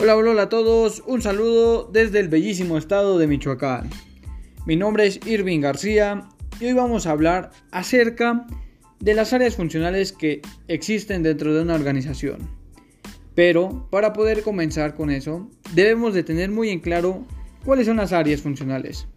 Hola, 0.00 0.14
hola 0.14 0.42
a 0.42 0.48
todos, 0.48 1.02
un 1.08 1.22
saludo 1.22 1.90
desde 1.92 2.20
el 2.20 2.28
bellísimo 2.28 2.78
estado 2.78 3.18
de 3.18 3.26
Michoacán. 3.26 3.90
Mi 4.64 4.76
nombre 4.76 5.08
es 5.08 5.18
Irving 5.26 5.58
García 5.58 6.28
y 6.60 6.66
hoy 6.66 6.72
vamos 6.72 7.04
a 7.04 7.10
hablar 7.10 7.50
acerca 7.72 8.46
de 9.00 9.14
las 9.14 9.32
áreas 9.32 9.56
funcionales 9.56 10.12
que 10.12 10.40
existen 10.68 11.24
dentro 11.24 11.52
de 11.52 11.62
una 11.62 11.74
organización. 11.74 12.48
Pero 13.34 13.88
para 13.90 14.12
poder 14.12 14.44
comenzar 14.44 14.94
con 14.94 15.10
eso, 15.10 15.50
debemos 15.74 16.14
de 16.14 16.22
tener 16.22 16.52
muy 16.52 16.68
en 16.68 16.78
claro 16.78 17.26
cuáles 17.64 17.86
son 17.86 17.96
las 17.96 18.12
áreas 18.12 18.40
funcionales. 18.40 19.08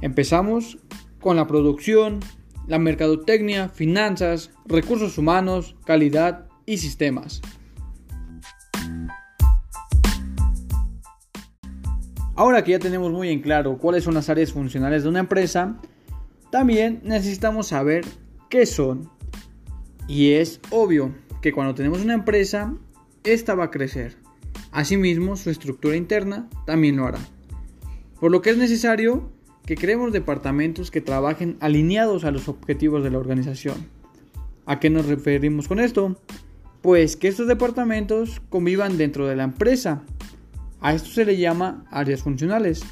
Empezamos 0.00 0.78
con 1.20 1.36
la 1.36 1.46
producción, 1.46 2.18
la 2.66 2.80
mercadotecnia, 2.80 3.68
finanzas, 3.68 4.50
recursos 4.66 5.16
humanos, 5.16 5.76
calidad 5.84 6.48
y 6.66 6.78
sistemas. 6.78 7.40
Ahora 12.42 12.64
que 12.64 12.72
ya 12.72 12.80
tenemos 12.80 13.12
muy 13.12 13.28
en 13.28 13.40
claro 13.40 13.78
cuáles 13.78 14.02
son 14.02 14.14
las 14.14 14.28
áreas 14.28 14.52
funcionales 14.52 15.04
de 15.04 15.08
una 15.08 15.20
empresa, 15.20 15.78
también 16.50 17.00
necesitamos 17.04 17.68
saber 17.68 18.04
qué 18.50 18.66
son. 18.66 19.08
Y 20.08 20.32
es 20.32 20.58
obvio 20.70 21.14
que 21.40 21.52
cuando 21.52 21.76
tenemos 21.76 22.00
una 22.00 22.14
empresa, 22.14 22.74
esta 23.22 23.54
va 23.54 23.66
a 23.66 23.70
crecer. 23.70 24.16
Asimismo, 24.72 25.36
su 25.36 25.50
estructura 25.50 25.94
interna 25.94 26.48
también 26.66 26.96
lo 26.96 27.06
hará. 27.06 27.20
Por 28.18 28.32
lo 28.32 28.42
que 28.42 28.50
es 28.50 28.56
necesario 28.56 29.30
que 29.64 29.76
creemos 29.76 30.12
departamentos 30.12 30.90
que 30.90 31.00
trabajen 31.00 31.56
alineados 31.60 32.24
a 32.24 32.32
los 32.32 32.48
objetivos 32.48 33.04
de 33.04 33.10
la 33.10 33.18
organización. 33.18 33.86
¿A 34.66 34.80
qué 34.80 34.90
nos 34.90 35.06
referimos 35.06 35.68
con 35.68 35.78
esto? 35.78 36.20
Pues 36.80 37.16
que 37.16 37.28
estos 37.28 37.46
departamentos 37.46 38.42
convivan 38.48 38.98
dentro 38.98 39.28
de 39.28 39.36
la 39.36 39.44
empresa 39.44 40.02
a 40.82 40.94
esto 40.94 41.10
se 41.10 41.24
le 41.24 41.36
llama 41.36 41.84
áreas 41.90 42.22
funcionales. 42.22 42.82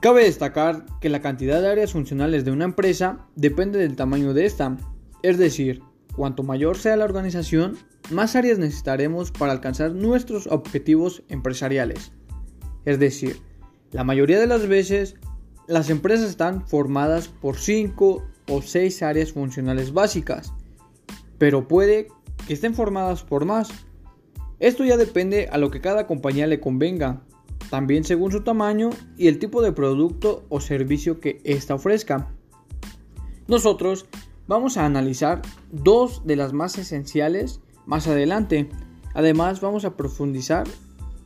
Cabe 0.00 0.24
destacar 0.24 0.86
que 1.00 1.08
la 1.08 1.20
cantidad 1.20 1.60
de 1.60 1.70
áreas 1.70 1.92
funcionales 1.92 2.44
de 2.44 2.52
una 2.52 2.64
empresa 2.64 3.26
depende 3.34 3.80
del 3.80 3.96
tamaño 3.96 4.32
de 4.32 4.46
esta, 4.46 4.76
es 5.22 5.38
decir, 5.38 5.82
cuanto 6.14 6.44
mayor 6.44 6.78
sea 6.78 6.96
la 6.96 7.04
organización, 7.04 7.76
más 8.10 8.36
áreas 8.36 8.58
necesitaremos 8.58 9.32
para 9.32 9.52
alcanzar 9.52 9.92
nuestros 9.92 10.46
objetivos 10.46 11.24
empresariales. 11.28 12.12
Es 12.84 12.98
decir, 13.00 13.40
la 13.90 14.04
mayoría 14.04 14.38
de 14.38 14.46
las 14.46 14.68
veces 14.68 15.16
las 15.68 15.90
empresas 15.90 16.30
están 16.30 16.66
formadas 16.66 17.28
por 17.28 17.58
5 17.58 18.24
o 18.48 18.62
6 18.62 19.02
áreas 19.02 19.32
funcionales 19.32 19.92
básicas, 19.92 20.54
pero 21.36 21.68
puede 21.68 22.08
que 22.46 22.54
estén 22.54 22.74
formadas 22.74 23.22
por 23.22 23.44
más. 23.44 23.68
Esto 24.60 24.84
ya 24.84 24.96
depende 24.96 25.48
a 25.52 25.58
lo 25.58 25.70
que 25.70 25.82
cada 25.82 26.06
compañía 26.06 26.46
le 26.46 26.58
convenga, 26.58 27.20
también 27.68 28.04
según 28.04 28.32
su 28.32 28.42
tamaño 28.42 28.88
y 29.18 29.28
el 29.28 29.38
tipo 29.38 29.60
de 29.60 29.72
producto 29.72 30.46
o 30.48 30.60
servicio 30.60 31.20
que 31.20 31.40
ésta 31.44 31.74
ofrezca. 31.74 32.28
Nosotros 33.46 34.06
vamos 34.46 34.78
a 34.78 34.86
analizar 34.86 35.42
dos 35.70 36.26
de 36.26 36.36
las 36.36 36.54
más 36.54 36.78
esenciales 36.78 37.60
más 37.84 38.06
adelante. 38.06 38.70
Además 39.12 39.60
vamos 39.60 39.84
a 39.84 39.96
profundizar 39.96 40.66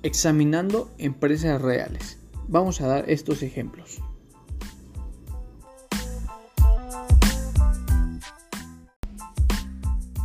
examinando 0.03 0.91
empresas 0.99 1.63
reales. 1.63 2.19
Vamos 2.49 2.81
a 2.81 2.89
dar 2.89 3.09
estos 3.09 3.45
ejemplos. 3.45 4.01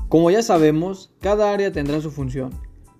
Como 0.10 0.32
ya 0.32 0.42
sabemos, 0.42 1.12
cada 1.20 1.52
área 1.52 1.74
tendrá 1.74 2.00
su 2.00 2.12
función, 2.12 2.52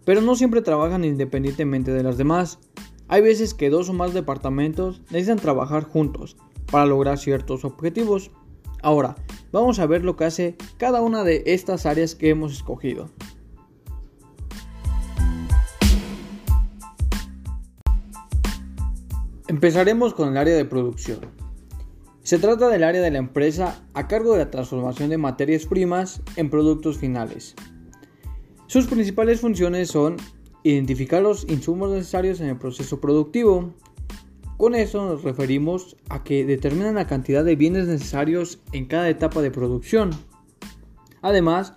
pero 0.04 0.20
no 0.20 0.36
siempre 0.36 0.62
trabajan 0.62 1.06
independientemente 1.06 1.92
de 1.92 2.04
las 2.04 2.18
demás. 2.18 2.60
Hay 3.08 3.22
veces 3.22 3.54
que 3.54 3.70
dos 3.70 3.88
o 3.88 3.94
más 3.94 4.14
departamentos 4.14 5.02
necesitan 5.10 5.40
trabajar 5.40 5.86
juntos 5.86 6.36
para 6.70 6.86
lograr 6.86 7.18
ciertos 7.18 7.64
objetivos. 7.64 8.32
Ahora, 8.82 9.16
vamos 9.54 9.80
a 9.80 9.86
ver 9.86 10.04
lo 10.04 10.18
que 10.18 10.26
hace 10.26 10.58
cada 10.78 11.02
una 11.02 11.24
de 11.24 11.44
estas 11.46 11.86
áreas 11.86 12.14
que 12.14 12.30
hemos 12.30 12.52
escogido. 12.52 13.10
Empezaremos 19.48 20.14
con 20.14 20.28
el 20.28 20.38
área 20.38 20.58
de 20.58 20.66
producción. 20.66 21.37
Se 22.28 22.40
trata 22.40 22.68
del 22.68 22.84
área 22.84 23.02
de 23.02 23.10
la 23.10 23.20
empresa 23.20 23.82
a 23.94 24.10
cargo 24.10 24.34
de 24.34 24.40
la 24.40 24.52
transformación 24.52 25.10
de 25.10 25.18
materias 25.18 25.66
primas 25.66 26.22
en 26.36 26.50
productos 26.50 26.98
finales. 26.98 27.56
Sus 28.66 28.86
principales 28.88 29.40
funciones 29.40 29.88
son 29.88 30.18
identificar 30.64 31.22
los 31.22 31.50
insumos 31.50 31.90
necesarios 31.90 32.42
en 32.42 32.50
el 32.50 32.58
proceso 32.58 33.00
productivo. 33.00 33.74
Con 34.58 34.76
eso 34.76 35.06
nos 35.06 35.24
referimos 35.24 35.96
a 36.10 36.26
que 36.26 36.44
determinan 36.44 36.96
la 36.96 37.08
cantidad 37.08 37.46
de 37.46 37.56
bienes 37.56 37.88
necesarios 37.88 38.60
en 38.74 38.88
cada 38.88 39.08
etapa 39.08 39.42
de 39.42 39.52
producción. 39.52 40.10
Además, 41.22 41.76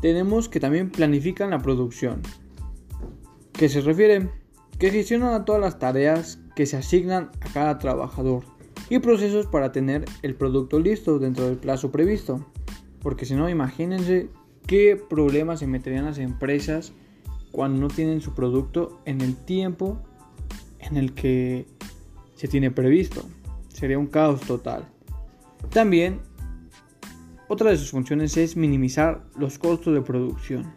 tenemos 0.00 0.48
que 0.48 0.60
también 0.60 0.92
planifican 0.92 1.50
la 1.50 1.58
producción. 1.58 2.22
¿Qué 3.52 3.68
se 3.68 3.80
refiere? 3.80 4.30
Que 4.78 4.92
gestionan 4.92 5.34
a 5.34 5.44
todas 5.44 5.60
las 5.60 5.80
tareas 5.80 6.38
que 6.54 6.66
se 6.66 6.76
asignan 6.76 7.32
a 7.40 7.52
cada 7.52 7.80
trabajador 7.80 8.57
y 8.90 8.98
procesos 8.98 9.46
para 9.46 9.72
tener 9.72 10.04
el 10.22 10.34
producto 10.34 10.80
listo 10.80 11.18
dentro 11.18 11.46
del 11.46 11.56
plazo 11.56 11.90
previsto. 11.90 12.46
Porque 13.00 13.26
si 13.26 13.34
no, 13.34 13.48
imagínense 13.48 14.28
qué 14.66 14.96
problemas 14.96 15.60
se 15.60 15.66
meterían 15.66 16.06
las 16.06 16.18
empresas 16.18 16.92
cuando 17.52 17.80
no 17.80 17.88
tienen 17.88 18.20
su 18.20 18.34
producto 18.34 19.00
en 19.04 19.20
el 19.20 19.36
tiempo 19.36 19.98
en 20.80 20.96
el 20.96 21.14
que 21.14 21.66
se 22.34 22.48
tiene 22.48 22.70
previsto. 22.70 23.24
Sería 23.68 23.98
un 23.98 24.06
caos 24.06 24.40
total. 24.42 24.88
También, 25.70 26.20
otra 27.48 27.70
de 27.70 27.76
sus 27.76 27.90
funciones 27.90 28.36
es 28.36 28.56
minimizar 28.56 29.24
los 29.36 29.58
costos 29.58 29.94
de 29.94 30.02
producción. 30.02 30.72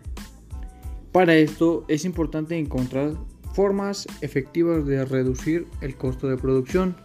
Para 1.12 1.36
esto 1.36 1.86
es 1.88 2.06
importante 2.06 2.58
encontrar 2.58 3.16
formas 3.54 4.08
efectivas 4.22 4.86
de 4.86 5.04
reducir 5.04 5.68
el 5.82 5.96
costo 5.96 6.30
de 6.30 6.38
producción 6.38 6.96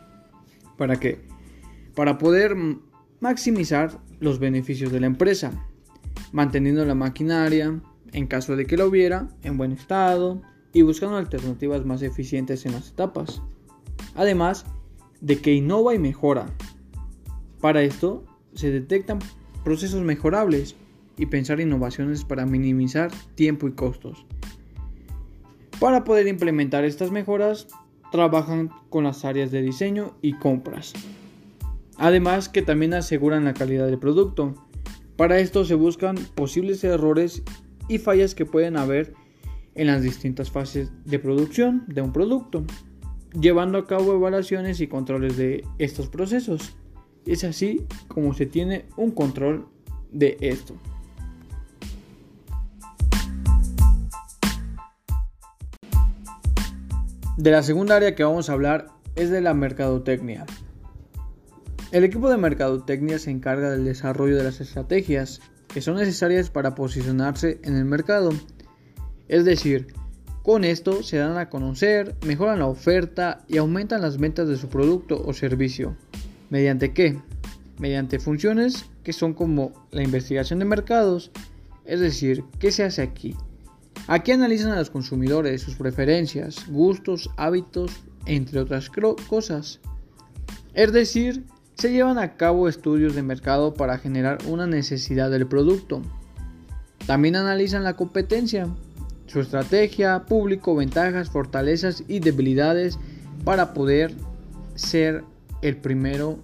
¿Para 0.77 0.99
qué? 1.01 1.21
Para 1.95 2.19
poder 2.19 2.57
maximizar 3.21 4.01
los 4.21 4.39
beneficios 4.39 4.93
de 4.93 5.01
la 5.01 5.07
empresa, 5.07 5.53
manteniendo 6.33 6.85
la 6.85 6.95
maquinaria, 6.95 7.81
en 8.13 8.27
caso 8.27 8.57
de 8.57 8.67
que 8.67 8.77
la 8.77 8.87
hubiera, 8.87 9.29
en 9.43 9.57
buen 9.57 9.73
estado 9.73 10.43
y 10.73 10.83
buscando 10.83 11.17
alternativas 11.17 11.85
más 11.85 12.03
eficientes 12.03 12.67
en 12.67 12.73
las 12.73 12.91
etapas. 12.91 13.43
Además 14.15 14.67
de 15.21 15.39
que 15.41 15.53
innova 15.53 15.95
y 15.95 15.99
mejora. 15.99 16.47
Para 17.61 17.83
esto 17.83 18.25
se 18.55 18.71
detectan 18.71 19.19
procesos 19.65 20.03
mejorables 20.03 20.77
y 21.17 21.27
pensar 21.27 21.61
innovaciones 21.61 22.25
para 22.25 22.47
minimizar 22.47 23.11
tiempo 23.35 23.69
y 23.69 23.73
costos. 23.73 24.27
Para 25.81 26.05
poder 26.05 26.27
implementar 26.27 26.85
estas 26.85 27.11
mejoras 27.11 27.69
trabajan 28.11 28.71
con 28.91 29.05
las 29.05 29.25
áreas 29.25 29.51
de 29.51 29.63
diseño 29.63 30.15
y 30.23 30.35
compras. 30.35 30.93
Además 31.99 32.49
que 32.49 32.63
también 32.63 32.95
aseguran 32.95 33.45
la 33.45 33.55
calidad 33.55 33.87
del 33.87 33.99
producto. 33.99 34.55
Para 35.17 35.39
esto 35.39 35.65
se 35.65 35.75
buscan 35.75 36.17
posibles 36.35 36.85
errores 36.85 37.43
y 37.89 37.99
fallas 37.99 38.35
que 38.35 38.45
pueden 38.45 38.77
haber 38.77 39.15
en 39.75 39.87
las 39.87 40.03
distintas 40.03 40.51
fases 40.51 40.91
de 41.05 41.19
producción 41.19 41.85
de 41.87 42.03
un 42.03 42.13
producto, 42.13 42.65
llevando 43.39 43.79
a 43.79 43.87
cabo 43.87 44.15
evaluaciones 44.15 44.81
y 44.81 44.89
controles 44.89 45.37
de 45.37 45.65
estos 45.79 46.09
procesos. 46.09 46.77
Es 47.27 47.45
así 47.45 47.87
como 48.09 48.35
se 48.35 48.47
tiene 48.47 48.87
un 48.97 49.11
control 49.11 49.69
de 50.13 50.37
esto. 50.41 50.77
De 57.37 57.51
la 57.51 57.63
segunda 57.63 57.97
área 57.97 58.15
que 58.15 58.25
vamos 58.25 58.49
a 58.49 58.55
hablar 58.55 58.87
es 59.15 59.29
de 59.29 59.43
la 59.43 59.53
mercadotecnia. 59.53 60.47
El 61.93 62.03
equipo 62.03 62.31
de 62.31 62.39
mercadotecnia 62.39 63.19
se 63.19 63.31
encarga 63.31 63.71
del 63.71 63.85
desarrollo 63.85 64.37
de 64.37 64.45
las 64.45 64.63
estrategias 64.63 65.43
que 65.69 65.83
son 65.83 65.97
necesarias 65.97 66.49
para 66.49 66.75
posicionarse 66.75 67.61
en 67.63 67.77
el 67.77 67.85
mercado. 67.85 68.31
Es 69.29 69.45
decir, 69.45 69.89
con 70.43 70.65
esto 70.65 71.03
se 71.03 71.19
dan 71.19 71.37
a 71.37 71.51
conocer, 71.51 72.17
mejoran 72.25 72.61
la 72.61 72.69
oferta 72.69 73.45
y 73.49 73.59
aumentan 73.59 74.01
las 74.01 74.17
ventas 74.17 74.49
de 74.49 74.57
su 74.57 74.69
producto 74.69 75.23
o 75.23 75.35
servicio. 75.35 75.95
¿Mediante 76.49 76.95
qué? 76.95 77.19
Mediante 77.79 78.19
funciones 78.19 78.87
que 79.05 79.13
son 79.13 79.35
como 79.35 79.73
la 79.91 80.03
investigación 80.03 80.59
de 80.59 80.65
mercados, 80.65 81.33
es 81.85 82.01
decir, 82.01 82.45
¿qué 82.59 82.73
se 82.73 82.85
hace 82.85 83.03
aquí? 83.03 83.37
Aquí 84.09 84.31
analizan 84.31 84.73
a 84.73 84.77
los 84.77 84.91
consumidores, 84.91 85.63
sus 85.63 85.75
preferencias, 85.75 86.67
gustos, 86.69 87.31
hábitos, 87.37 87.91
entre 88.25 88.61
otras 88.61 88.89
cosas. 89.29 89.81
Es 90.75 90.93
decir, 90.93 91.45
se 91.75 91.93
llevan 91.93 92.19
a 92.19 92.37
cabo 92.37 92.69
estudios 92.69 93.15
de 93.15 93.23
mercado 93.23 93.75
para 93.75 93.99
generar 93.99 94.39
una 94.47 94.67
necesidad 94.67 95.31
del 95.31 95.47
producto. 95.47 96.03
También 97.07 97.37
analizan 97.37 97.85
la 97.85 97.97
competencia, 97.97 98.69
su 99.27 99.41
estrategia, 99.41 100.25
público, 100.27 100.77
ventajas, 100.77 101.31
fortalezas 101.31 102.05
y 102.07 102.21
debilidades 102.21 102.99
para 103.45 103.75
poder 103.75 104.15
ser 104.77 105.25
el 105.63 105.77
primero 105.77 106.39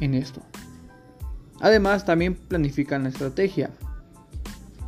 en 0.00 0.14
esto. 0.14 0.42
Además, 1.60 2.04
también 2.04 2.34
planifican 2.34 3.04
la 3.04 3.08
estrategia. 3.08 3.70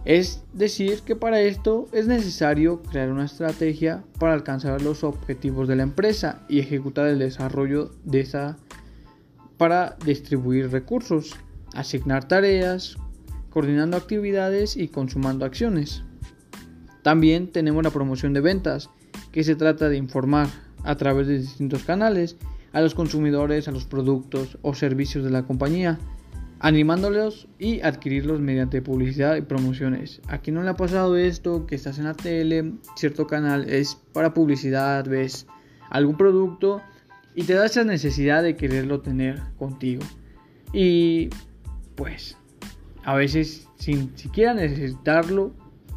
Es 0.04 0.42
decir, 0.52 1.00
que 1.00 1.16
para 1.16 1.40
esto 1.40 1.88
es 1.92 2.06
necesario 2.06 2.82
crear 2.82 3.10
una 3.10 3.24
estrategia 3.26 4.04
para 4.18 4.32
alcanzar 4.32 4.80
los 4.80 5.04
objetivos 5.04 5.68
de 5.68 5.76
la 5.76 5.82
empresa 5.82 6.40
y 6.48 6.60
ejecutar 6.60 7.06
el 7.08 7.18
desarrollo 7.18 7.90
de 8.04 8.20
esa 8.20 8.56
para 9.58 9.96
distribuir 10.04 10.70
recursos, 10.70 11.36
asignar 11.74 12.26
tareas, 12.26 12.96
coordinando 13.50 13.96
actividades 13.96 14.76
y 14.76 14.88
consumando 14.88 15.44
acciones. 15.44 16.04
También 17.02 17.50
tenemos 17.50 17.82
la 17.82 17.90
promoción 17.90 18.32
de 18.32 18.40
ventas, 18.40 18.90
que 19.32 19.44
se 19.44 19.56
trata 19.56 19.88
de 19.88 19.96
informar 19.96 20.48
a 20.84 20.96
través 20.96 21.26
de 21.26 21.38
distintos 21.38 21.82
canales 21.82 22.36
a 22.72 22.80
los 22.80 22.94
consumidores, 22.94 23.68
a 23.68 23.72
los 23.72 23.84
productos 23.84 24.58
o 24.62 24.74
servicios 24.74 25.24
de 25.24 25.30
la 25.30 25.42
compañía, 25.42 25.98
animándolos 26.60 27.48
y 27.58 27.80
adquirirlos 27.80 28.40
mediante 28.40 28.82
publicidad 28.82 29.36
y 29.36 29.42
promociones. 29.42 30.20
Aquí 30.28 30.50
no 30.50 30.62
le 30.62 30.70
ha 30.70 30.76
pasado 30.76 31.16
esto, 31.16 31.66
que 31.66 31.74
estás 31.74 31.98
en 31.98 32.04
la 32.04 32.14
tele, 32.14 32.72
cierto 32.96 33.26
canal 33.26 33.68
es 33.68 33.96
para 34.12 34.34
publicidad, 34.34 35.06
ves 35.06 35.46
algún 35.90 36.16
producto 36.16 36.82
y 37.34 37.44
te 37.44 37.54
da 37.54 37.66
esa 37.66 37.84
necesidad 37.84 38.42
de 38.42 38.56
quererlo 38.56 39.00
tener 39.00 39.40
contigo. 39.56 40.02
Y 40.72 41.30
pues 41.94 42.36
a 43.04 43.14
veces 43.14 43.68
sin 43.76 44.16
siquiera 44.16 44.54
necesitarlo, 44.54 45.52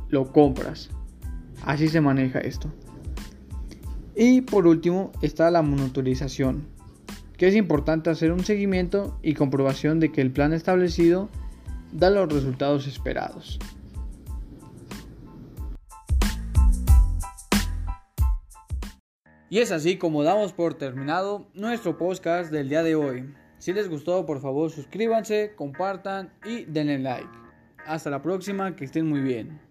lo 0.09 0.31
compras. 0.31 0.89
Así 1.65 1.87
se 1.87 2.01
maneja 2.01 2.39
esto. 2.39 2.71
Y 4.15 4.41
por 4.41 4.67
último 4.67 5.11
está 5.21 5.49
la 5.51 5.61
monitorización, 5.61 6.67
que 7.41 7.47
es 7.47 7.55
importante 7.55 8.11
hacer 8.11 8.31
un 8.31 8.45
seguimiento 8.45 9.17
y 9.23 9.33
comprobación 9.33 9.99
de 9.99 10.11
que 10.11 10.21
el 10.21 10.29
plan 10.29 10.53
establecido 10.53 11.27
da 11.91 12.11
los 12.11 12.31
resultados 12.31 12.85
esperados. 12.85 13.57
Y 19.49 19.57
es 19.57 19.71
así 19.71 19.97
como 19.97 20.21
damos 20.21 20.53
por 20.53 20.75
terminado 20.75 21.47
nuestro 21.55 21.97
podcast 21.97 22.51
del 22.51 22.69
día 22.69 22.83
de 22.83 22.93
hoy. 22.93 23.33
Si 23.57 23.73
les 23.73 23.89
gustó, 23.89 24.23
por 24.27 24.39
favor 24.39 24.69
suscríbanse, 24.69 25.53
compartan 25.55 26.31
y 26.45 26.65
denle 26.65 26.99
like. 26.99 27.27
Hasta 27.87 28.11
la 28.11 28.21
próxima, 28.21 28.75
que 28.75 28.85
estén 28.85 29.09
muy 29.09 29.21
bien. 29.21 29.70